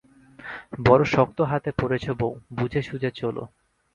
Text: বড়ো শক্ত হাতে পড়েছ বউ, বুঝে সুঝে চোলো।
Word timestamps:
বড়ো 0.85 1.05
শক্ত 1.05 1.37
হাতে 1.41 1.69
পড়েছ 1.81 2.05
বউ, 2.11 2.33
বুঝে 2.53 2.81
সুঝে 2.81 3.09
চোলো। 3.11 3.43